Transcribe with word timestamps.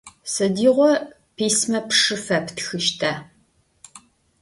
Sıdiğo 0.33 0.89
pisme 1.35 1.79
pşşı 1.87 2.17
feptxışta? 2.25 3.11